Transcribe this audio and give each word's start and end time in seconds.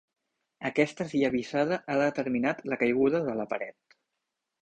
Aquesta 0.69 1.05
esllavissada 1.09 1.77
ha 1.89 1.97
determinat 2.01 2.63
la 2.73 2.79
caiguda 2.85 3.23
de 3.27 3.37
la 3.43 3.49
paret. 3.55 3.97